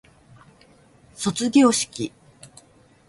[1.13, 2.11] 卒業式